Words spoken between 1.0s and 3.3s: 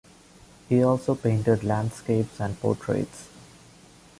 painted landscapes and portraits.